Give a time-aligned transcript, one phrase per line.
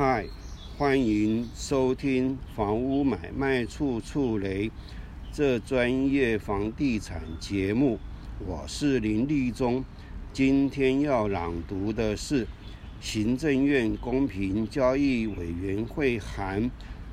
[0.00, 0.24] 嗨，
[0.76, 4.70] 欢迎收听房屋买卖处处雷
[5.32, 7.98] 这专业房地产节目，
[8.46, 9.84] 我是林立忠。
[10.32, 12.46] 今天要朗读的是
[13.00, 16.70] 行政院公平交易委员会函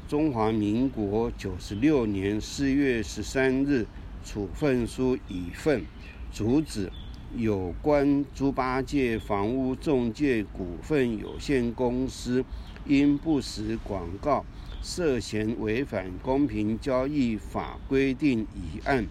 [0.07, 3.87] 中华民国九十六年四月十三日
[4.23, 5.83] 处分书一份，
[6.31, 6.91] 主旨。
[7.35, 12.45] 有关猪八戒房屋中介股份有限公司
[12.85, 14.45] 因不实广告，
[14.81, 19.07] 涉嫌违反公平交易法规定一案，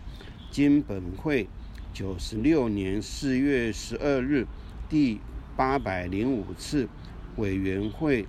[0.50, 1.48] 经本会
[1.92, 4.46] 九十六年四月十二日
[4.88, 5.20] 第
[5.56, 6.88] 八百零五次
[7.36, 8.26] 委员会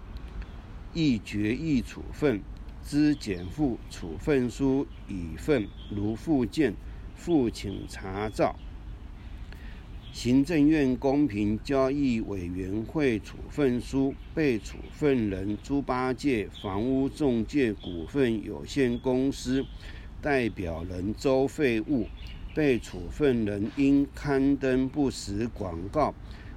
[0.93, 2.41] 议决议处分，
[2.83, 6.73] 之减负处分书一份，如附件，
[7.15, 8.55] 附请查照。
[10.15, 19.65] 行政院公平交易委员会处分书，被处分人猪八戒房屋中介股份有限公司
[20.21, 22.07] 代表人周废物，
[22.55, 26.15] 被处分人因刊登不实广告，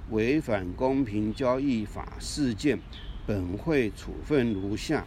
[0.09, 2.79] 违反公平交易法事件，
[3.27, 5.05] 本会处分如下：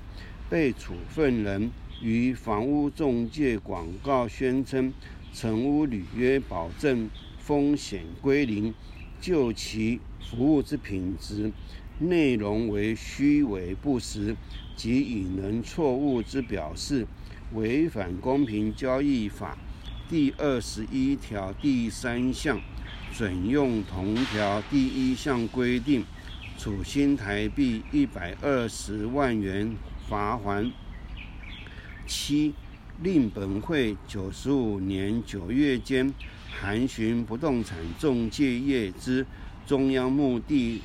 [0.50, 1.70] 被处分人
[2.02, 4.92] 于房屋中介广告宣称
[5.32, 7.08] 成屋履约保证。
[7.44, 8.72] 风险归零，
[9.20, 11.50] 就其服务之品质、
[11.98, 14.36] 内容为虚伪不实
[14.76, 17.04] 及引人错误之表示，
[17.52, 19.58] 违反公平交易法
[20.08, 22.60] 第二十一条第三项
[23.12, 26.04] 准用同条第一项规定，
[26.56, 29.74] 处新台币一百二十万元
[30.08, 30.70] 罚还。
[32.06, 32.54] 七。
[33.02, 36.14] 令本会九十五年九月间
[36.60, 39.26] 函询不动产中介业之
[39.66, 40.80] 中央目的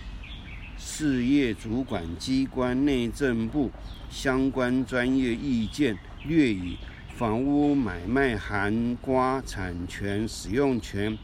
[0.78, 3.72] 事业主管机关内政部
[4.10, 6.78] 相关专业意见，略以
[7.16, 11.17] 房屋买卖含瓜产权使用权、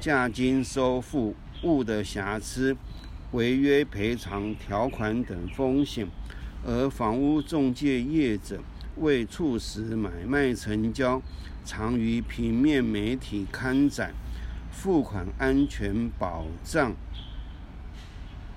[0.00, 2.76] 价金收付物的瑕疵、
[3.32, 6.06] 违约赔偿条款等风险，
[6.66, 8.60] 而房屋中介业者。
[8.96, 11.20] 为促使买卖成交，
[11.64, 14.12] 常于平面媒体刊载
[14.70, 16.94] 付款安全保障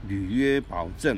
[0.07, 1.17] 履约保证，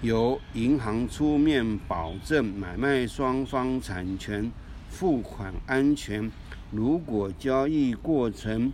[0.00, 4.50] 由银行出面保证买卖双方产权
[4.88, 6.30] 付款安全。
[6.70, 8.72] 如果交易过程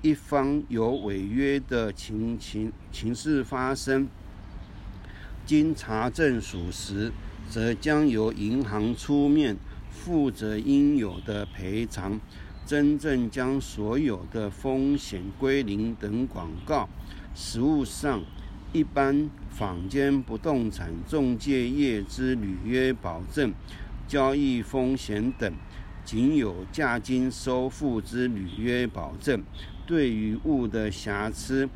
[0.00, 4.08] 一方有违约的情情情事发生，
[5.44, 7.12] 经查证属实。
[7.50, 9.54] 则将由银行出面
[9.92, 12.18] 负责应有的赔偿，
[12.66, 16.88] 真正将所有的风险归零等广告，
[17.34, 18.22] 实务上
[18.72, 23.52] 一般坊间不动产中介业之履约保证、
[24.08, 25.52] 交易风险等，
[26.04, 29.42] 仅有价金收付之履约保证，
[29.86, 31.68] 对于物的瑕疵、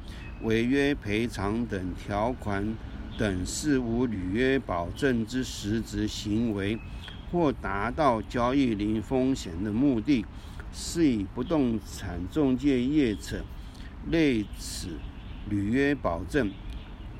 [0.42, 2.74] 违约赔偿等条款。
[3.18, 6.78] 等事无履约保证之实质行为，
[7.36, 10.24] 或达到交易零风险的目的，
[10.72, 13.44] 是以不动产中介业者
[14.10, 14.88] 类此
[15.50, 16.50] 履约保证、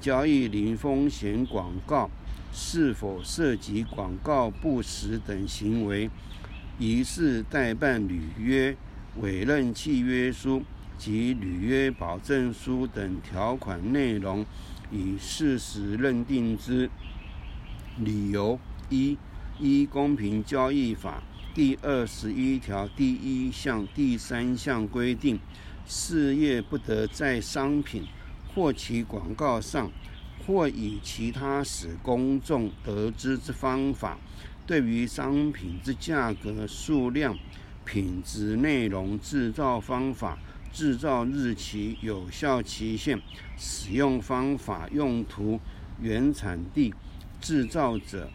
[0.00, 2.10] 交易零风险广告
[2.50, 6.08] 是否涉及广告不实等行为，
[6.78, 8.74] 疑似代办履约、
[9.20, 10.62] 委任契约书
[10.96, 14.46] 及履约保证书等条款内容。
[14.90, 16.88] 以事实认定之
[17.98, 19.18] 理由一：
[19.58, 21.22] 依公平交易法
[21.54, 25.38] 第二十一条第一项、第三项规定，
[25.86, 28.04] 事业不得在商品
[28.54, 29.90] 或其广告上，
[30.46, 34.18] 或以其他使公众得知之方法，
[34.66, 37.36] 对于商品之价格、数量、
[37.84, 40.38] 品质、内容、制造方法。
[40.72, 43.18] 制造日期、有效期限、
[43.56, 45.58] 使用方法、用途、
[46.02, 46.92] 原产地、
[47.40, 48.28] 制造者、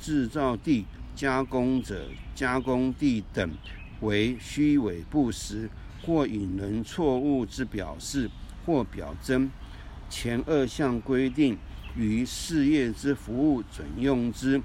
[0.00, 0.84] 制造地、
[1.14, 3.50] 加工者、加工地等
[4.00, 5.68] 为虚伪不实
[6.02, 8.30] 或引人错误之表示
[8.64, 9.50] 或表征。
[10.08, 11.58] 前二项规定
[11.96, 14.62] 于事业之服务准用之，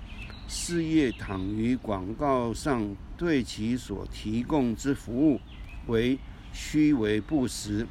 [0.47, 5.39] 事业倘于广告上对其所提供之服务
[5.87, 6.19] 为。
[6.53, 7.87] 虚伪不实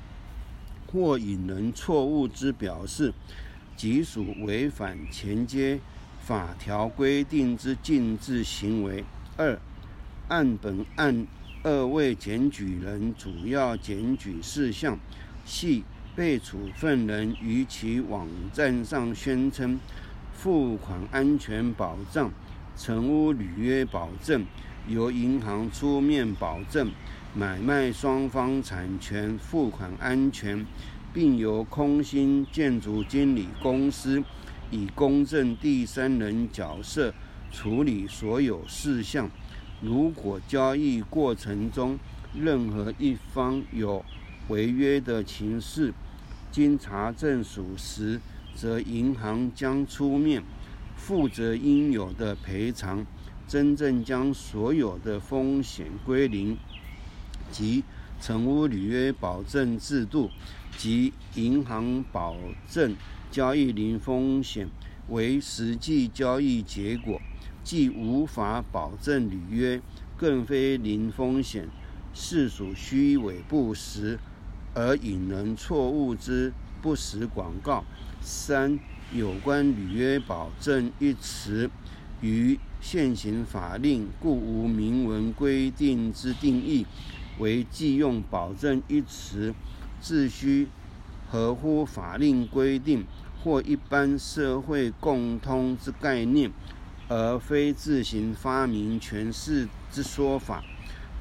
[0.86, 3.14] 或引人错误之表示，
[3.74, 5.80] 即属违反前阶
[6.30, 9.04] 法条规定之禁止行为。
[9.36, 9.58] 二、
[10.28, 11.26] 按本案
[11.64, 14.96] 二位检举人主要检举事项，
[15.44, 15.82] 系
[16.14, 19.80] 被处分人于其网站上宣称
[20.32, 22.30] 付款安全保障、
[22.76, 24.46] 成屋履约保证，
[24.86, 26.92] 由银行出面保证
[27.34, 30.64] 买卖双方产权、付款安全，
[31.12, 34.22] 并由空心建筑经理公司
[34.70, 37.12] 以公正第三人角色
[37.52, 39.30] 处理所有事项。
[39.80, 41.98] 如果交易过程中
[42.34, 44.04] 任何一方有
[44.48, 45.92] 违约的情事，
[46.50, 48.20] 经查证属实。
[48.52, 50.42] 则银行将出面
[50.96, 53.06] 负责应有的赔偿，
[53.46, 56.58] 真正将所有的风险归零。
[57.50, 57.84] 即
[58.20, 60.28] 成屋履约保证制度
[60.76, 62.36] 及银行保
[62.68, 62.94] 证
[63.30, 64.68] 交易零风险
[65.08, 67.20] 为实际交易结果，
[67.62, 69.80] 既无法保证履约，
[70.16, 71.68] 更非零风险，
[72.12, 74.18] 是属虚伪不实
[74.74, 77.84] 而引人错误之不实广告。
[78.20, 78.78] 三、
[79.12, 81.70] 有关履约保证一词，
[82.20, 86.84] 于现行法令故无明文规定之定义，
[87.38, 89.54] 为既用保证一词，
[90.00, 90.68] 自须
[91.30, 93.04] 合乎法令规定
[93.42, 96.50] 或一般社会共通之概念，
[97.08, 100.62] 而非自行发明诠释之说法。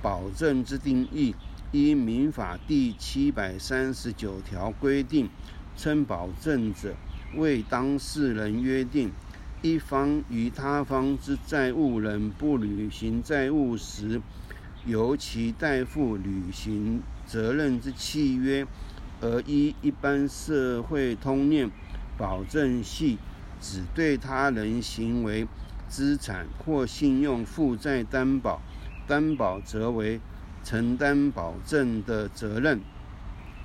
[0.01, 1.35] 保证之定义，
[1.71, 5.29] 依民法第七百三十九条规定。
[5.77, 6.93] 称保证者
[7.37, 9.13] 为当事人约定，
[9.61, 14.21] 一方与他方之债务人不履行债务时，
[14.85, 18.67] 由其代付履行责任之契约，
[19.21, 21.71] 而依一般社会通念，
[22.19, 23.17] 保证系
[23.61, 25.47] 只对他人行为、
[25.87, 28.61] 资产或信用负债担保，
[29.07, 30.19] 担保则为
[30.61, 32.81] 承担保证的责任。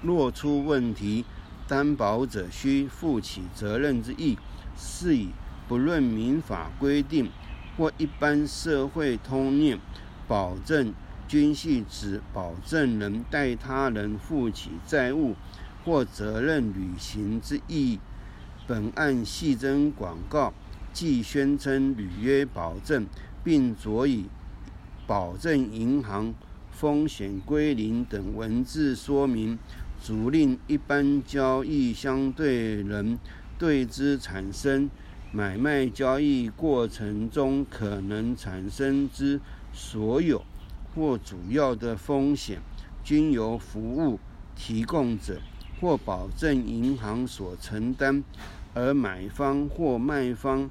[0.03, 1.25] 若出问题，
[1.67, 4.39] 担保者需负起责任之意，
[4.77, 5.31] 是以
[5.67, 7.31] 不论民法规定
[7.77, 9.81] 或一般社会通念，
[10.29, 10.95] 保证
[11.27, 15.35] 均系指保证人代他人负起债务
[15.85, 17.99] 或责任履行之意。
[18.67, 20.53] 本案系征广告，
[20.93, 23.07] 既宣称履约保证，
[23.43, 24.25] 并着以
[25.07, 26.35] 保证银行
[26.71, 29.59] 风险归零等文字说明。
[30.01, 33.19] 足令一般交易相对人
[33.57, 34.91] 对之产生
[35.33, 39.41] 买卖交易过程中可能产生之
[39.73, 40.45] 所有
[40.95, 42.61] 或主要的风险，
[43.03, 44.21] 均由服务
[44.55, 45.41] 提供者
[45.81, 48.23] 或保证银行所承担，
[48.75, 50.71] 而买方或卖方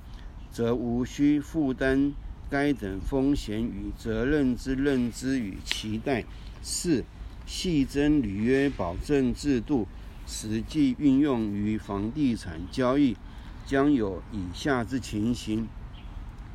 [0.52, 2.14] 则无需负担
[2.50, 6.26] 该等风险与责任之认知与期待。
[6.62, 7.04] 四。
[7.46, 9.86] 细征履约保证制度
[10.26, 13.18] 实际运用于房地产交易，
[13.66, 15.68] 将有以下之情形：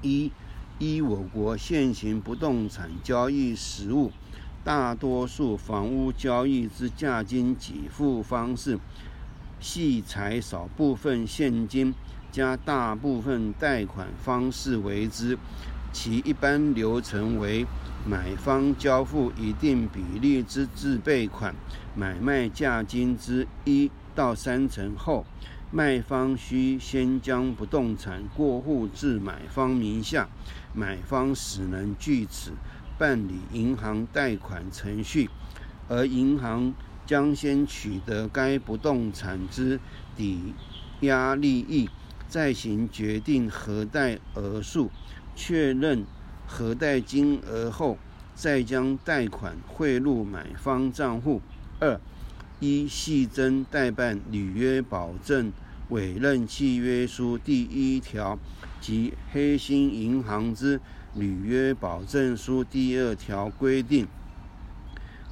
[0.00, 0.32] 一、
[0.78, 4.10] 依我国现行不动产交易实务，
[4.68, 8.78] 大多数房屋交易之价金给付方式，
[9.58, 11.94] 系采少部分现金
[12.30, 15.38] 加大部分贷款方式为之，
[15.90, 17.64] 其一般流程为。
[18.06, 21.54] 买方交付一定比例之自备款，
[21.96, 25.24] 买卖价金之一到三成后，
[25.70, 30.28] 卖方需先将不动产过户至买方名下，
[30.74, 32.52] 买方使能据此
[32.98, 35.30] 办理银行贷款程序，
[35.88, 36.74] 而银行
[37.06, 39.78] 将先取得该不动产之
[40.16, 40.52] 抵
[41.00, 41.88] 押利益，
[42.28, 44.90] 再行决定核贷额数，
[45.34, 46.04] 确认。
[46.50, 47.98] 核贷金额后，
[48.34, 51.42] 再将贷款汇入买方账户。
[51.78, 52.00] 二、
[52.58, 55.52] 一系征代办履约保证
[55.90, 58.38] 委任契约书第一条
[58.80, 60.80] 及黑心银行之
[61.14, 64.06] 履约保证书第二条规定，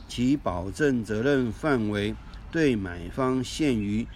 [0.08, 2.14] 其保证责任范围
[2.50, 4.06] 对买方限于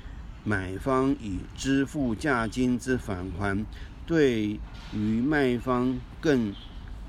[0.44, 3.64] 买方已支付价金之返还，
[4.06, 4.58] 对
[4.92, 6.54] 于卖方更。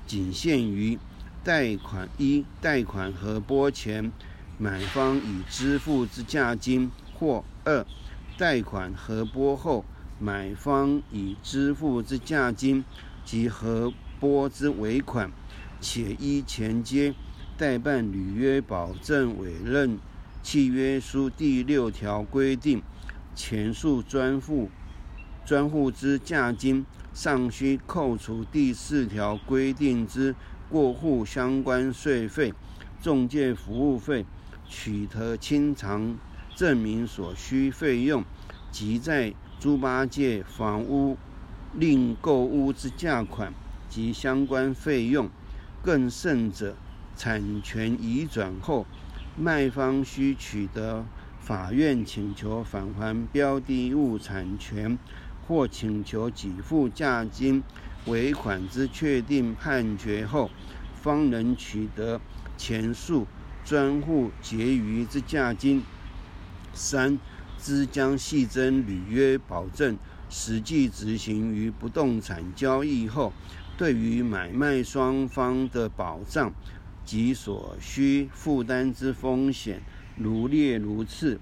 [0.04, 0.98] 仅限于
[1.44, 4.12] 贷款一贷款和拨前，
[4.58, 7.86] 买方已支付之价金；或二
[8.36, 9.84] 贷款和拨后，
[10.22, 12.84] 买方已支付之价金
[13.24, 15.32] 及核拨之尾款，
[15.80, 17.12] 且依前接
[17.58, 19.98] 代办履约保证委任
[20.40, 22.80] 契约书第六条规定，
[23.34, 24.70] 前述专户
[25.44, 26.86] 专户之价金。
[27.14, 30.34] 尚需扣除第四条规定之
[30.70, 32.54] 过户相关税费、
[33.02, 34.24] 中介服务费、
[34.66, 36.16] 取得清偿
[36.54, 38.24] 证明所需费用，
[38.70, 41.16] 及在猪八戒房屋
[41.78, 43.54] 另购屋之价款
[43.88, 45.30] 及相关费用。
[45.84, 46.74] 更甚者，
[47.14, 48.84] 产权移转后，
[49.36, 51.04] 卖方需取得
[51.38, 54.98] 法院请求返还标的物产权，
[55.46, 57.62] 或请求给付价金、
[58.06, 60.50] 尾款之确定判决后，
[61.00, 62.20] 方能取得
[62.56, 63.28] 前述
[63.64, 65.84] 专户结余之价金。
[66.74, 67.20] 三、
[67.62, 69.96] 之将系争履约保证
[70.28, 73.32] 实际执行于不动产交易后。
[73.78, 76.52] 对于买卖双方的保障
[77.04, 79.80] 及所需负担之风险，
[80.16, 81.40] 如列如次：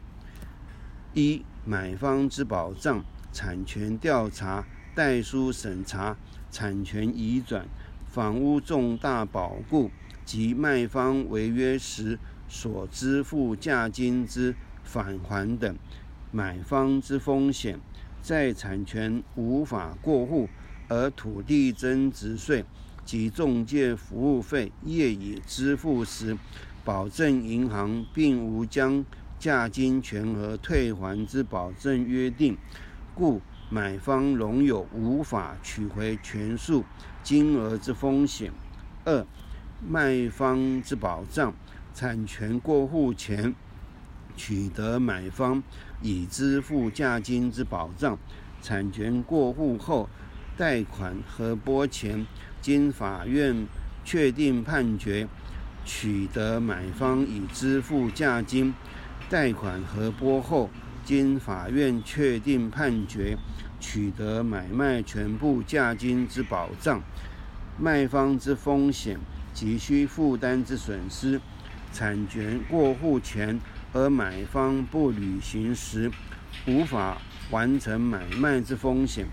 [1.12, 6.16] 一、买方之保障、产权调查、代书审查、
[6.50, 7.66] 产权移转、
[8.06, 9.90] 房屋重大保固
[10.24, 15.74] 及卖方违约时所支付价金之返还等；
[16.30, 17.80] 买方之风险，
[18.22, 20.48] 在产权无法过户。
[20.88, 22.64] 而土地增值税
[23.04, 26.36] 及中介服务费业已支付时，
[26.84, 29.04] 保证银行并无将
[29.38, 32.58] 价金全额退还之保证约定，
[33.14, 36.84] 故买方仍有无法取回全数
[37.22, 38.52] 金额之风险。
[39.04, 39.24] 二、
[39.88, 41.54] 卖方之保障：
[41.94, 43.54] 产权过户前
[44.36, 45.62] 取得买方
[46.02, 48.18] 已支付价金之保障，
[48.62, 50.08] 产权过户后。
[50.56, 52.26] 贷款和拨前，
[52.60, 53.66] 经法院
[54.04, 55.26] 确定判决，
[55.86, 58.74] 取得买方已支付价金；
[59.30, 60.68] 贷款和拨后，
[61.02, 63.38] 经法院确定判决，
[63.80, 67.00] 取得买卖全部价金之保障。
[67.78, 69.18] 卖方之风险
[69.54, 71.40] 及需负担之损失，
[71.90, 73.58] 产权过户前
[73.92, 76.10] 而买方不履行时，
[76.66, 77.20] 无法
[77.50, 79.26] 完成买卖之风险。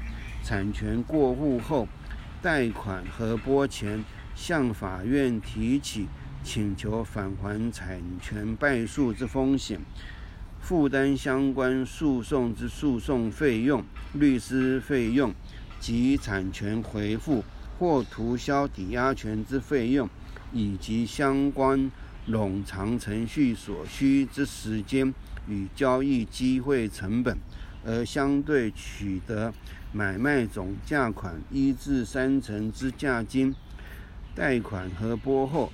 [0.44, 1.88] 产权过户后，
[2.42, 6.08] 贷款和拨前向法院提起
[6.44, 9.82] 请求返还产权败诉之风险，
[10.62, 13.84] 负担相关诉讼之诉讼费用、
[14.14, 15.34] 律师费用
[15.80, 17.44] 及产权回复
[17.78, 20.10] 或涂销抵押权之费用，
[20.54, 21.92] 以及相关
[22.30, 25.14] 冗长程序所需之时间
[25.48, 27.38] 与交易机会成本，
[27.86, 29.54] 而相对取得。
[29.94, 33.56] 买卖总价款一至三成之价金，
[34.36, 35.72] 贷款核拨后，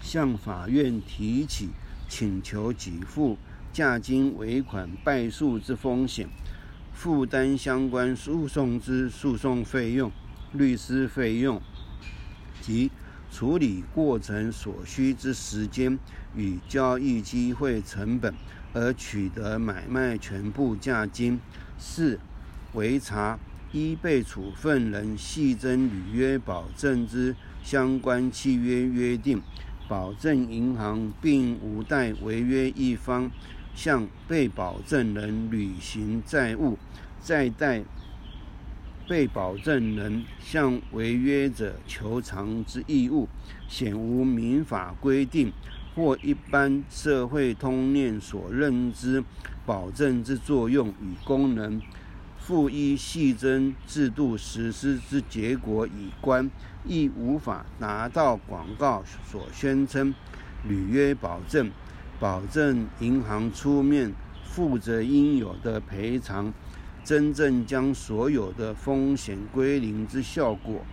[0.00, 1.70] 向法院提起
[2.08, 3.36] 请求给付
[3.72, 6.28] 价金尾款败诉之风险，
[6.92, 10.10] 负担相关诉讼之诉讼费用、
[10.52, 11.60] 律师费用
[12.62, 12.92] 及
[13.30, 15.98] 处理过程所需之时间
[16.34, 18.34] 与交易机会成本，
[18.72, 21.40] 而取得买卖全部价金。
[21.78, 22.18] 四。
[22.74, 23.38] 为查
[23.72, 29.40] 依被处分人系争履约保证之相关契约约定，
[29.88, 33.30] 保证银行并无代违约一方
[33.74, 36.78] 向被保证人履行债务，
[37.18, 37.82] 再代
[39.08, 43.28] 被保证人向违约者求偿之义务，
[43.68, 45.52] 显无民法规定
[45.94, 49.22] 或一般社会通念所认知
[49.64, 51.80] 保证之作用与功能。
[52.38, 56.48] 复依系争制度实施之结果以观，
[56.84, 60.14] 亦无法达到广告所宣称
[60.62, 61.72] 履约保证，
[62.20, 64.12] 保证银行出面
[64.44, 66.54] 负责应有的赔偿，
[67.06, 70.84] 真正将所有的风险归零之效果。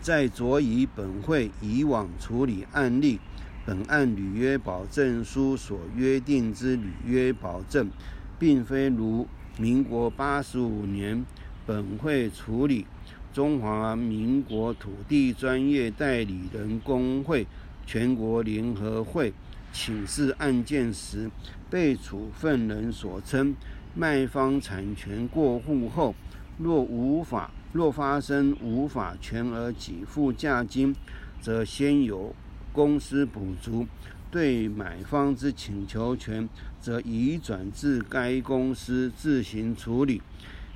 [0.00, 3.18] 在着以本会以往处理案例，
[3.66, 7.90] 本案履约保证书所约定之履约保证，
[8.38, 9.26] 并非如。
[9.56, 11.24] 民国八十五年，
[11.64, 12.86] 本会处理
[13.32, 17.46] 中华民国土地专业代理人工会
[17.86, 19.32] 全国联合会
[19.72, 21.30] 请示案件时，
[21.70, 23.54] 被处分人所称
[23.94, 26.14] 卖方产权过户后，
[26.58, 30.94] 若无法若发生无法全额给付价金，
[31.40, 32.34] 则先由
[32.72, 33.86] 公司补足。
[34.30, 36.48] 对买方之请求权，
[36.80, 40.20] 则移转至该公司自行处理；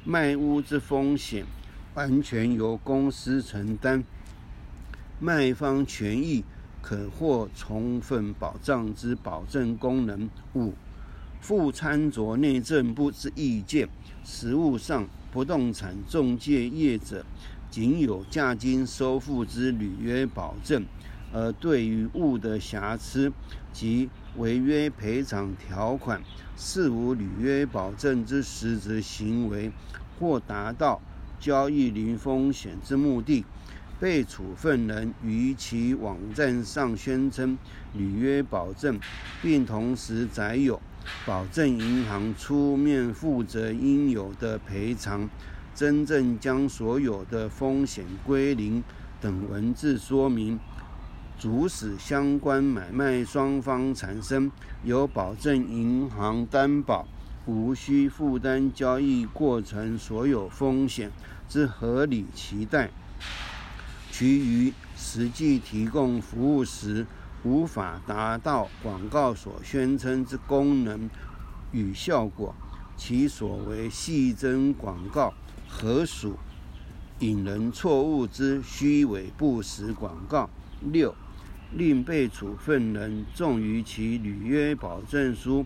[0.05, 1.45] 卖屋之风险，
[1.95, 4.05] 完全由公司承担。
[5.19, 6.45] 卖方权益
[6.81, 10.31] 可获充分保障之保证功能。
[10.55, 10.73] 五、
[11.41, 13.89] 附参酌内政部之意见。
[14.25, 17.25] 实务上，不动产中介业者
[17.71, 20.85] 仅有价金收付之履约保证。
[21.33, 23.31] 而对于物的瑕疵
[23.73, 26.23] 及违约赔偿条款，
[26.57, 29.71] 事无履约保证之实质行为，
[30.19, 31.01] 或达到
[31.39, 33.45] 交易零风险之目的。
[34.01, 37.59] 被处分人于其网站上宣称
[37.93, 38.99] 履约保证，
[39.43, 40.81] 并同时载有
[41.25, 45.29] 保证银行出面负责应有的赔偿，
[45.75, 48.83] 真正将所有的风险归零
[49.21, 50.59] 等文字说明，
[51.39, 54.51] 足使相关买卖双方产生
[54.85, 57.07] 由保证银行担保，
[57.47, 61.11] 无需负担交易过程所有风险
[61.49, 62.91] 之合理期待。
[64.11, 67.07] 其余实际提供服务时
[67.49, 71.09] 无法达到广告所宣称之功能
[71.73, 72.55] 与效果，
[72.95, 75.33] 其所为细增广告，
[75.67, 76.37] 何属
[77.21, 80.51] 引人错误之虚伪不实广告？
[80.93, 81.15] 六，
[81.73, 85.65] 令被处分人重于其履约保证书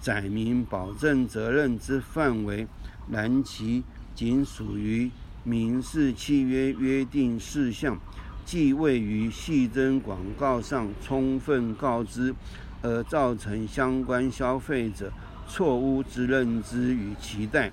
[0.00, 2.68] 载明保证责任之范围，
[3.10, 3.82] 然其
[4.14, 5.10] 仅属于。
[5.44, 7.98] 民事契约约定事项，
[8.44, 12.34] 既未于细增广告上充分告知，
[12.82, 15.12] 而造成相关消费者
[15.46, 17.70] 错误之认知与期待，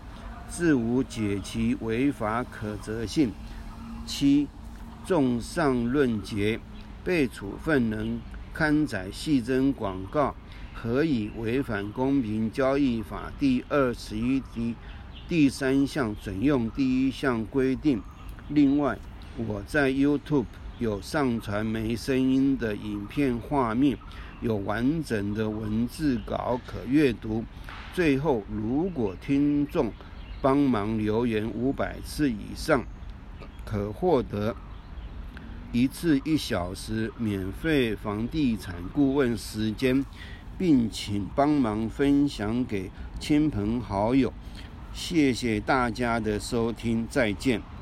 [0.47, 3.31] 自无解其违法可责性。
[4.05, 4.47] 七，
[5.05, 6.59] 综上论结，
[7.03, 8.19] 被处分人
[8.53, 10.35] 刊载细增广告，
[10.73, 14.75] 何以违反公平交易法第二十一条？
[15.27, 18.01] 第三项准用第一项规定。
[18.47, 18.97] 另外，
[19.47, 20.45] 我在 YouTube
[20.79, 23.97] 有上传没声音的影片画面，
[24.41, 27.45] 有完整的文字稿可阅读。
[27.93, 29.93] 最后，如果听众
[30.41, 32.83] 帮忙留言五百次以上，
[33.65, 34.55] 可获得
[35.71, 40.03] 一次一小时免费房地产顾问时间，
[40.57, 42.91] 并请帮忙分享给
[43.21, 44.33] 亲朋好友。
[44.93, 47.61] 谢谢大家的收听，再见。